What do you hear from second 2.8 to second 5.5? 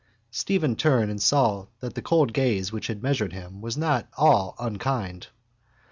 had measured him was not all unkind.